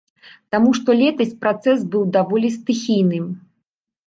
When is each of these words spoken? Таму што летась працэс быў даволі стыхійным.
Таму 0.53 0.71
што 0.79 0.95
летась 1.01 1.33
працэс 1.43 1.83
быў 1.93 2.03
даволі 2.17 2.49
стыхійным. 2.57 3.29